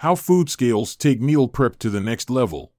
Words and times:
How 0.00 0.14
food 0.14 0.50
scales 0.50 0.94
take 0.94 1.22
meal 1.22 1.48
prep 1.48 1.78
to 1.78 1.88
the 1.88 2.02
next 2.02 2.28
level. 2.28 2.74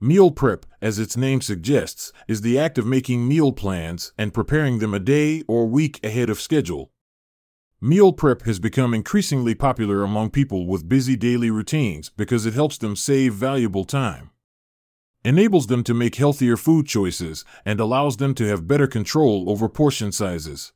Meal 0.00 0.32
prep, 0.32 0.66
as 0.82 0.98
its 0.98 1.16
name 1.16 1.40
suggests, 1.40 2.12
is 2.26 2.40
the 2.40 2.58
act 2.58 2.76
of 2.76 2.84
making 2.84 3.28
meal 3.28 3.52
plans 3.52 4.12
and 4.18 4.34
preparing 4.34 4.80
them 4.80 4.92
a 4.92 4.98
day 4.98 5.44
or 5.46 5.64
week 5.64 6.04
ahead 6.04 6.28
of 6.28 6.40
schedule. 6.40 6.90
Meal 7.80 8.12
prep 8.12 8.42
has 8.42 8.58
become 8.58 8.94
increasingly 8.94 9.54
popular 9.54 10.02
among 10.02 10.30
people 10.30 10.66
with 10.66 10.88
busy 10.88 11.14
daily 11.14 11.50
routines 11.50 12.10
because 12.10 12.46
it 12.46 12.54
helps 12.54 12.78
them 12.78 12.96
save 12.96 13.32
valuable 13.34 13.84
time, 13.84 14.30
enables 15.24 15.68
them 15.68 15.84
to 15.84 15.94
make 15.94 16.16
healthier 16.16 16.56
food 16.56 16.86
choices, 16.86 17.44
and 17.64 17.78
allows 17.78 18.16
them 18.16 18.34
to 18.34 18.46
have 18.48 18.66
better 18.66 18.88
control 18.88 19.48
over 19.48 19.68
portion 19.68 20.10
sizes. 20.10 20.72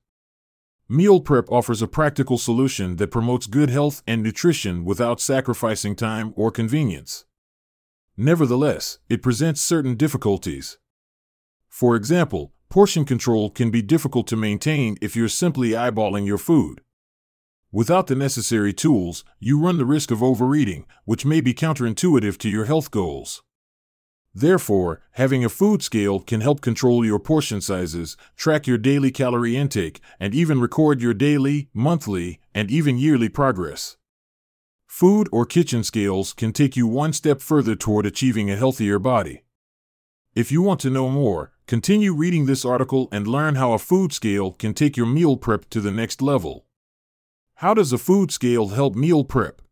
Meal 0.91 1.21
prep 1.21 1.51
offers 1.51 1.83
a 1.83 1.87
practical 1.87 2.39
solution 2.39 2.97
that 2.97 3.11
promotes 3.11 3.47
good 3.47 3.69
health 3.69 4.03
and 4.07 4.23
nutrition 4.23 4.87
without 4.87 5.21
sacrificing 5.21 5.95
time 5.95 6.33
or 6.35 6.51
convenience. 6.51 7.27
Nevertheless, 8.17 8.99
it 9.11 9.23
presents 9.23 9.61
certain 9.61 9.97
difficulties. 9.97 10.79
For 11.69 11.95
example, 11.95 12.55
portion 12.71 13.05
control 13.05 13.51
can 13.51 13.71
be 13.71 13.83
difficult 13.83 14.27
to 14.29 14.37
maintain 14.37 14.97
if 15.03 15.15
you're 15.15 15.29
simply 15.29 15.73
eyeballing 15.73 16.27
your 16.27 16.39
food. 16.39 16.81
Without 17.71 18.07
the 18.07 18.17
necessary 18.17 18.73
tools, 18.73 19.25
you 19.39 19.61
run 19.61 19.77
the 19.77 19.85
risk 19.85 20.11
of 20.11 20.23
overeating, 20.23 20.87
which 21.05 21.27
may 21.27 21.43
be 21.43 21.53
counterintuitive 21.53 22.39
to 22.39 22.49
your 22.49 22.65
health 22.65 22.91
goals. 22.91 23.43
Therefore, 24.41 25.01
having 25.15 25.45
a 25.45 25.49
food 25.49 25.83
scale 25.83 26.21
can 26.21 26.43
help 26.43 26.61
control 26.61 27.05
your 27.05 27.19
portion 27.19 27.61
sizes, 27.61 28.17
track 28.37 28.69
your 28.69 28.79
daily 28.79 29.11
calorie 29.11 29.57
intake, 29.57 30.01
and 30.21 30.33
even 30.33 30.61
record 30.61 31.03
your 31.03 31.13
daily, 31.13 31.71
monthly, 31.75 32.39
and 32.55 32.71
even 32.71 32.99
yearly 32.99 33.29
progress. 33.29 33.97
Food 34.87 35.29
or 35.33 35.45
kitchen 35.45 35.83
scales 35.83 36.33
can 36.33 36.53
take 36.53 36.77
you 36.77 36.87
one 36.87 37.13
step 37.13 37.41
further 37.41 37.75
toward 37.75 38.07
achieving 38.07 38.49
a 38.49 38.55
healthier 38.55 39.01
body. 39.01 39.43
If 40.37 40.53
you 40.53 40.63
want 40.63 40.79
to 40.83 40.91
know 40.91 41.09
more, 41.09 41.51
continue 41.67 42.15
reading 42.15 42.47
this 42.47 42.65
article 42.65 43.09
and 43.11 43.27
learn 43.27 43.57
how 43.57 43.73
a 43.73 43.79
food 43.79 44.13
scale 44.13 44.53
can 44.53 44.73
take 44.73 44.97
your 44.97 45.07
meal 45.07 45.37
prep 45.37 45.69
to 45.71 45.81
the 45.81 45.91
next 45.91 46.23
level. 46.23 46.65
How 47.55 47.75
does 47.75 47.93
a 47.93 47.99
food 47.99 48.31
scale 48.31 48.69
help 48.69 48.95
meal 48.95 49.25
prep? 49.25 49.63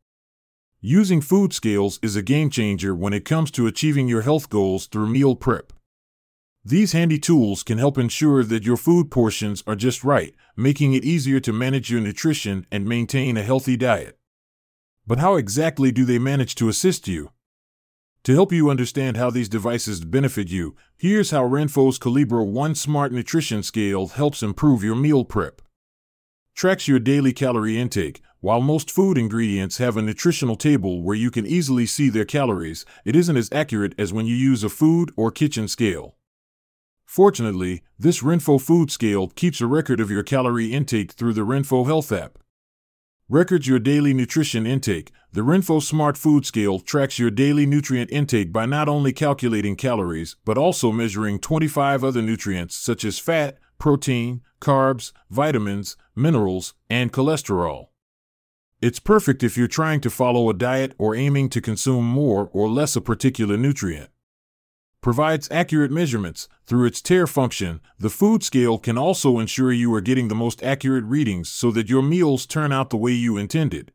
Using 0.83 1.23
food 1.23 1.55
scales 1.55 1.99
is 2.03 2.17
a 2.17 2.23
game 2.23 2.51
changer 2.51 2.95
when 2.95 3.15
it 3.15 3.25
comes 3.25 3.51
to 3.53 3.67
achieving 3.67 4.09
your 4.09 4.21
health 4.21 4.51
goals 4.51 4.87
through 4.87 5.09
meal 5.09 5.35
prep. 5.35 5.73
These 6.63 6.93
handy 6.93 7.19
tools 7.19 7.63
can 7.63 7.79
help 7.79 7.97
ensure 7.97 8.45
that 8.45 8.65
your 8.65 8.77
food 8.77 9.11
portions 9.11 9.63
are 9.67 9.75
just 9.75 10.05
right, 10.05 10.35
making 10.55 10.93
it 10.93 11.03
easier 11.03 11.41
to 11.41 11.53
manage 11.53 11.91
your 11.91 12.03
nutrition 12.03 12.67
and 12.71 12.85
maintain 12.85 13.39
a 13.39 13.43
healthy 13.43 13.77
diet. 13.79 14.19
But 15.07 15.19
how 15.19 15.37
exactly 15.37 15.93
do 15.93 16.05
they 16.05 16.19
manage 16.19 16.55
to 16.57 16.69
assist 16.69 17.09
you? 17.09 17.31
To 18.25 18.35
help 18.35 18.53
you 18.53 18.69
understand 18.69 19.17
how 19.17 19.31
these 19.31 19.49
devices 19.49 20.05
benefit 20.05 20.51
you, 20.51 20.77
here's 20.97 21.31
how 21.31 21.45
Renpho's 21.45 21.99
Calibra 21.99 22.45
1 22.45 22.75
Smart 22.75 23.13
Nutrition 23.13 23.63
Scale 23.63 24.09
helps 24.09 24.43
improve 24.43 24.85
your 24.85 24.97
meal 24.97 25.25
prep. 25.25 25.63
Tracks 26.55 26.87
your 26.87 26.99
daily 26.99 27.33
calorie 27.33 27.79
intake. 27.79 28.21
While 28.47 28.61
most 28.61 28.93
food 28.93 29.19
ingredients 29.19 29.79
have 29.79 29.97
a 29.97 30.03
nutritional 30.03 30.55
table 30.55 31.03
where 31.03 31.17
you 31.17 31.33
can 31.33 31.45
easily 31.45 31.85
see 31.85 32.09
their 32.09 32.25
calories, 32.25 32.85
it 33.05 33.17
isn't 33.17 33.37
as 33.37 33.49
accurate 33.51 33.93
as 33.99 34.13
when 34.13 34.27
you 34.27 34.37
use 34.37 34.63
a 34.63 34.69
food 34.69 35.11
or 35.17 35.33
kitchen 35.33 35.67
scale. 35.67 36.15
Fortunately, 37.05 37.83
this 37.99 38.23
Renpho 38.23 38.61
food 38.61 38.93
scale 38.93 39.27
keeps 39.27 39.61
a 39.61 39.67
record 39.67 39.99
of 39.99 40.13
your 40.13 40.23
calorie 40.23 40.73
intake 40.73 41.11
through 41.11 41.33
the 41.33 41.45
Renpho 41.45 41.87
Health 41.87 42.13
app. 42.13 42.39
Records 43.29 43.67
your 43.67 43.81
daily 43.81 44.15
nutrition 44.15 44.65
intake. 44.65 45.11
The 45.33 45.41
Renpho 45.41 45.83
Smart 45.83 46.17
Food 46.17 46.47
Scale 46.47 46.79
tracks 46.79 47.19
your 47.19 47.33
daily 47.33 47.67
nutrient 47.67 48.13
intake 48.13 48.53
by 48.53 48.65
not 48.65 48.89
only 48.89 49.13
calculating 49.13 49.75
calories, 49.75 50.37
but 50.45 50.57
also 50.57 50.93
measuring 50.93 51.41
25 51.41 52.05
other 52.05 52.23
nutrients 52.23 52.77
such 52.77 53.05
as 53.05 53.19
fat, 53.19 53.59
protein, 53.81 54.43
carbs, 54.61 55.11
vitamins, 55.31 55.97
minerals, 56.15 56.75
and 56.89 57.13
cholesterol. 57.13 57.89
It's 58.87 59.01
perfect 59.01 59.43
if 59.43 59.57
you're 59.57 59.67
trying 59.67 60.01
to 60.03 60.11
follow 60.11 60.49
a 60.49 60.55
diet 60.55 60.95
or 60.97 61.17
aiming 61.17 61.49
to 61.49 61.61
consume 61.61 62.05
more 62.05 62.49
or 62.53 62.69
less 62.69 62.95
a 62.95 63.01
particular 63.01 63.57
nutrient 63.57 64.11
provides 65.01 65.49
accurate 65.51 65.91
measurements. 65.91 66.49
Through 66.67 66.87
its 66.87 67.03
tare 67.03 67.27
function, 67.27 67.81
the 67.99 68.11
food 68.11 68.45
scale 68.45 68.79
can 68.79 68.97
also 68.97 69.41
ensure 69.41 69.73
you 69.73 69.93
are 69.93 70.01
getting 70.01 70.29
the 70.29 70.37
most 70.37 70.63
accurate 70.63 71.03
readings 71.03 71.49
so 71.49 71.73
that 71.73 71.91
your 71.91 72.01
meals 72.01 72.47
turn 72.47 72.71
out 72.71 72.91
the 72.91 72.97
way 72.97 73.11
you 73.11 73.37
intended. 73.37 73.91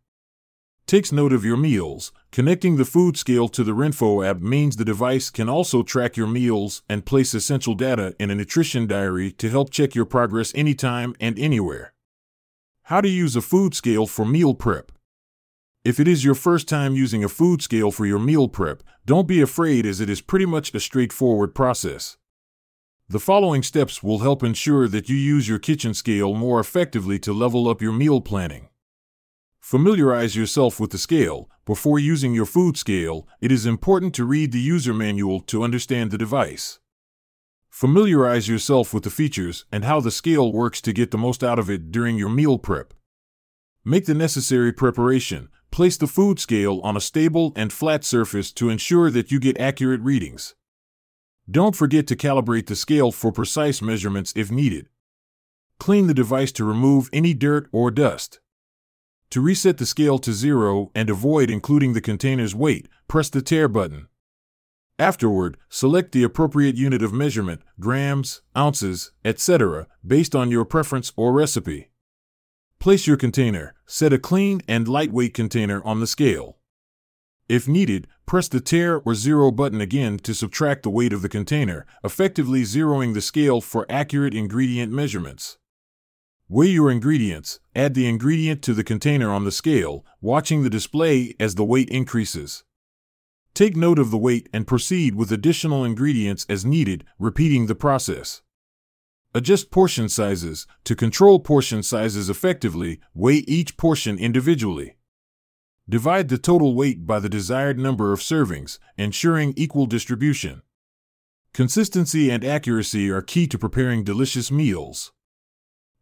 Takes 0.88 1.14
note 1.14 1.32
of 1.32 1.46
your 1.46 1.56
meals. 1.56 2.12
Connecting 2.34 2.76
the 2.76 2.84
food 2.84 3.16
scale 3.16 3.48
to 3.48 3.64
the 3.64 3.72
Renpho 3.72 4.28
app 4.30 4.42
means 4.42 4.76
the 4.76 4.84
device 4.84 5.30
can 5.30 5.48
also 5.48 5.84
track 5.84 6.18
your 6.18 6.28
meals 6.28 6.82
and 6.90 7.06
place 7.06 7.34
essential 7.34 7.76
data 7.76 8.14
in 8.20 8.30
a 8.30 8.36
nutrition 8.36 8.88
diary 8.88 9.32
to 9.32 9.50
help 9.50 9.70
check 9.70 9.96
your 9.96 10.06
progress 10.06 10.52
anytime 10.54 11.16
and 11.22 11.40
anywhere. 11.40 11.94
How 12.92 13.00
to 13.00 13.08
use 13.08 13.38
a 13.38 13.42
food 13.42 13.74
scale 13.74 14.06
for 14.06 14.26
meal 14.26 14.54
prep. 14.54 14.92
If 15.86 15.98
it 15.98 16.10
is 16.10 16.26
your 16.26 16.36
first 16.36 16.68
time 16.68 16.94
using 16.94 17.24
a 17.24 17.30
food 17.30 17.62
scale 17.62 17.90
for 17.90 18.06
your 18.06 18.20
meal 18.20 18.50
prep, 18.50 18.84
don't 19.06 19.30
be 19.30 19.40
afraid 19.40 19.86
as 19.86 20.02
it 20.02 20.10
is 20.10 20.20
pretty 20.20 20.46
much 20.46 20.76
a 20.76 20.80
straightforward 20.82 21.56
process. 21.56 22.18
The 23.08 23.18
following 23.18 23.64
steps 23.64 24.04
will 24.04 24.20
help 24.20 24.44
ensure 24.44 24.90
that 24.90 25.08
you 25.08 25.16
use 25.16 25.48
your 25.48 25.58
kitchen 25.58 25.94
scale 25.94 26.34
more 26.34 26.60
effectively 26.60 27.18
to 27.20 27.32
level 27.32 27.70
up 27.70 27.82
your 27.82 27.94
meal 27.94 28.20
planning. 28.20 28.68
Familiarize 29.62 30.36
yourself 30.36 30.78
with 30.78 30.92
the 30.92 30.98
scale. 30.98 31.50
Before 31.64 31.98
using 31.98 32.34
your 32.34 32.46
food 32.46 32.76
scale, 32.76 33.26
it 33.40 33.54
is 33.54 33.66
important 33.66 34.14
to 34.16 34.26
read 34.26 34.52
the 34.52 34.60
user 34.60 34.94
manual 34.94 35.40
to 35.44 35.64
understand 35.64 36.12
the 36.12 36.18
device. 36.18 36.82
Familiarize 37.72 38.48
yourself 38.48 38.94
with 38.94 39.04
the 39.04 39.10
features 39.10 39.66
and 39.72 39.84
how 39.84 40.00
the 40.00 40.12
scale 40.12 40.52
works 40.54 40.80
to 40.82 40.94
get 40.94 41.10
the 41.10 41.18
most 41.18 41.44
out 41.44 41.58
of 41.58 41.70
it 41.70 41.92
during 41.92 42.18
your 42.18 42.30
meal 42.30 42.60
prep. 42.60 42.94
Make 43.84 44.06
the 44.06 44.14
necessary 44.14 44.72
preparation, 44.72 45.50
Place 45.72 45.96
the 45.96 46.08
food 46.08 46.38
scale 46.38 46.82
on 46.84 46.98
a 46.98 47.02
stable 47.02 47.54
and 47.56 47.72
flat 47.72 48.04
surface 48.04 48.52
to 48.54 48.70
ensure 48.70 49.10
that 49.10 49.32
you 49.32 49.40
get 49.40 49.58
accurate 49.58 50.02
readings. 50.02 50.54
Don't 51.50 51.78
forget 51.78 52.08
to 52.08 52.16
calibrate 52.18 52.68
the 52.68 52.76
scale 52.76 53.14
for 53.14 53.32
precise 53.32 53.82
measurements 53.82 54.34
if 54.36 54.52
needed. 54.52 54.90
Clean 55.80 56.08
the 56.08 56.14
device 56.14 56.52
to 56.54 56.66
remove 56.66 57.10
any 57.14 57.34
dirt 57.34 57.70
or 57.72 57.90
dust. 57.90 58.42
To 59.30 59.40
reset 59.40 59.78
the 59.78 59.86
scale 59.86 60.20
to 60.20 60.34
zero 60.34 60.92
and 60.94 61.10
avoid 61.10 61.50
including 61.50 61.94
the 61.94 62.02
container's 62.02 62.54
weight, 62.54 62.90
press 63.08 63.30
the 63.30 63.42
tare 63.42 63.70
button. 63.70 64.08
Afterward, 65.02 65.58
select 65.68 66.12
the 66.12 66.22
appropriate 66.22 66.76
unit 66.76 67.02
of 67.02 67.12
measurement, 67.12 67.62
grams, 67.80 68.44
ounces, 68.56 69.12
etc., 69.26 69.88
based 70.06 70.36
on 70.36 70.52
your 70.52 70.64
preference 70.64 71.12
or 71.16 71.34
recipe. 71.34 71.90
Place 72.78 73.08
your 73.08 73.18
container. 73.18 73.74
Set 73.88 74.14
a 74.14 74.20
clean 74.20 74.62
and 74.68 74.88
lightweight 74.88 75.34
container 75.34 75.84
on 75.84 76.02
the 76.02 76.06
scale. 76.06 76.60
If 77.50 77.68
needed, 77.68 78.06
press 78.28 78.48
the 78.48 78.62
tare 78.62 79.00
or 79.00 79.16
zero 79.16 79.50
button 79.50 79.82
again 79.82 80.20
to 80.20 80.36
subtract 80.36 80.84
the 80.84 80.92
weight 80.92 81.14
of 81.14 81.24
the 81.24 81.30
container, 81.30 81.88
effectively 82.04 82.62
zeroing 82.62 83.16
the 83.16 83.22
scale 83.22 83.60
for 83.60 83.88
accurate 83.90 84.36
ingredient 84.36 84.94
measurements. 84.94 85.58
Weigh 86.48 86.68
your 86.68 86.92
ingredients, 86.92 87.60
add 87.76 87.96
the 87.96 88.08
ingredient 88.08 88.62
to 88.62 88.76
the 88.76 88.84
container 88.84 89.32
on 89.32 89.46
the 89.46 89.52
scale, 89.52 90.06
watching 90.22 90.62
the 90.62 90.70
display 90.70 91.34
as 91.40 91.56
the 91.56 91.66
weight 91.66 91.90
increases. 91.90 92.66
Take 93.54 93.76
note 93.76 94.00
of 94.00 94.12
the 94.12 94.18
weight 94.18 94.48
and 94.54 94.66
proceed 94.66 95.16
with 95.16 95.32
additional 95.32 95.84
ingredients 95.84 96.46
as 96.48 96.66
needed, 96.66 97.04
repeating 97.20 97.66
the 97.66 97.76
process. 97.76 98.42
Adjust 99.34 99.72
portion 99.72 100.10
sizes. 100.10 100.68
To 100.86 100.96
control 100.96 101.40
portion 101.40 101.84
sizes 101.84 102.30
effectively, 102.30 103.00
weigh 103.14 103.44
each 103.48 103.78
portion 103.78 104.18
individually. 104.18 104.98
Divide 105.88 106.30
the 106.30 106.38
total 106.38 106.76
weight 106.76 107.06
by 107.06 107.20
the 107.20 107.30
desired 107.30 107.78
number 107.78 108.14
of 108.14 108.20
servings, 108.20 108.80
ensuring 108.98 109.54
equal 109.58 109.86
distribution. 109.86 110.62
Consistency 111.54 112.30
and 112.30 112.46
accuracy 112.46 113.10
are 113.10 113.22
key 113.22 113.48
to 113.48 113.58
preparing 113.58 114.06
delicious 114.06 114.52
meals. 114.52 115.12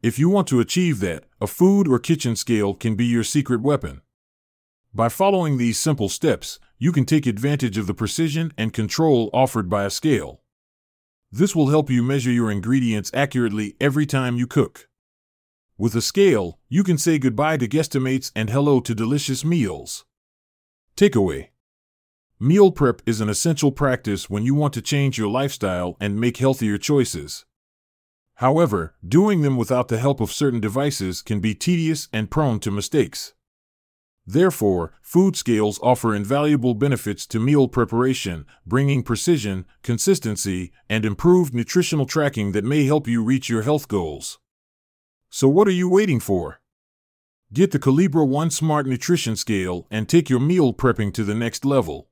If 0.04 0.20
you 0.20 0.30
want 0.30 0.48
to 0.50 0.60
achieve 0.60 1.00
that, 1.00 1.26
a 1.42 1.48
food 1.48 1.88
or 1.88 1.98
kitchen 1.98 2.36
scale 2.36 2.76
can 2.76 2.96
be 2.96 3.06
your 3.06 3.24
secret 3.24 3.62
weapon. 3.62 4.02
By 4.94 5.08
following 5.08 5.58
these 5.58 5.78
simple 5.78 6.10
steps, 6.10 6.60
you 6.80 6.92
can 6.92 7.06
take 7.06 7.28
advantage 7.28 7.78
of 7.78 7.86
the 7.86 7.94
precision 7.94 8.52
and 8.58 8.74
control 8.74 9.30
offered 9.34 9.70
by 9.70 9.84
a 9.84 9.90
scale. 9.92 10.42
This 11.32 11.56
will 11.56 11.70
help 11.70 11.92
you 11.92 12.02
measure 12.02 12.32
your 12.32 12.50
ingredients 12.50 13.12
accurately 13.14 13.76
every 13.80 14.08
time 14.08 14.38
you 14.38 14.48
cook. 14.48 14.90
With 15.78 15.94
a 15.96 16.02
scale, 16.02 16.60
you 16.70 16.84
can 16.84 16.98
say 16.98 17.20
goodbye 17.20 17.58
to 17.58 17.68
guesstimates 17.68 18.32
and 18.36 18.50
hello 18.50 18.80
to 18.80 18.96
delicious 18.96 19.46
meals. 19.46 20.06
Takeaway 20.98 21.50
Meal 22.40 22.72
prep 22.72 23.04
is 23.06 23.22
an 23.22 23.30
essential 23.30 23.72
practice 23.72 24.28
when 24.28 24.44
you 24.44 24.56
want 24.56 24.74
to 24.74 24.82
change 24.82 25.20
your 25.20 25.30
lifestyle 25.30 25.98
and 26.00 26.20
make 26.20 26.38
healthier 26.38 26.80
choices. 26.80 27.46
However, 28.36 28.96
doing 29.08 29.42
them 29.42 29.56
without 29.56 29.90
the 29.90 30.00
help 30.00 30.20
of 30.20 30.32
certain 30.32 30.60
devices 30.60 31.22
can 31.22 31.42
be 31.42 31.54
tedious 31.54 32.08
and 32.12 32.32
prone 32.32 32.60
to 32.62 32.72
mistakes. 32.72 33.34
Therefore, 34.32 34.94
food 35.02 35.36
scales 35.36 35.80
offer 35.82 36.14
invaluable 36.14 36.76
benefits 36.76 37.26
to 37.26 37.40
meal 37.40 37.68
preparation, 37.68 38.46
bringing 38.64 39.02
precision, 39.02 39.66
consistency, 39.82 40.72
and 40.88 41.04
improved 41.04 41.56
nutritional 41.56 42.06
tracking 42.06 42.52
that 42.52 42.64
may 42.64 42.86
help 42.86 43.08
you 43.08 43.24
reach 43.24 43.50
your 43.50 43.64
health 43.64 43.88
goals. 43.88 44.38
So, 45.32 45.48
what 45.48 45.68
are 45.68 45.72
you 45.72 45.90
waiting 45.90 46.20
for? 46.20 46.62
Get 47.52 47.72
the 47.72 47.80
Calibra 47.80 48.28
One 48.28 48.52
Smart 48.52 48.86
Nutrition 48.86 49.36
Scale 49.36 49.88
and 49.90 50.08
take 50.08 50.30
your 50.30 50.40
meal 50.40 50.76
prepping 50.76 51.12
to 51.16 51.24
the 51.24 51.34
next 51.34 51.66
level. 51.66 52.10